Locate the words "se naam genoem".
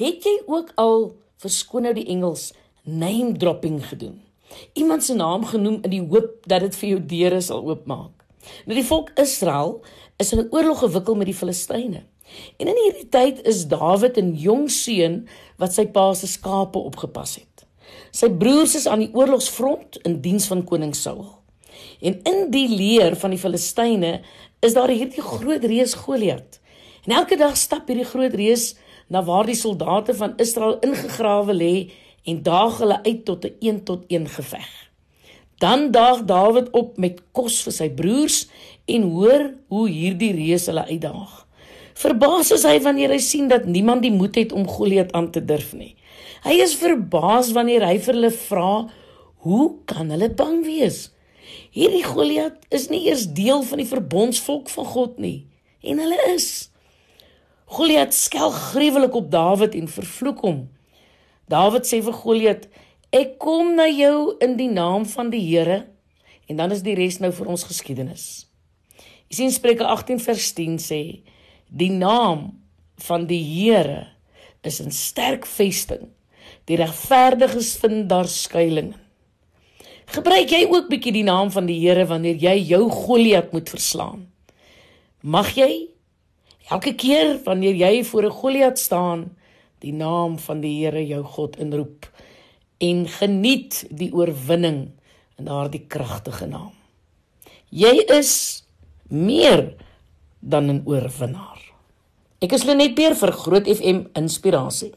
5.04-5.82